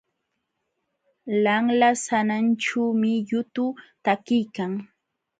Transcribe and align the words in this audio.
Lanla 1.43 1.89
sananćhuumi 2.03 3.11
yutu 3.33 3.65
takiykan. 4.03 4.71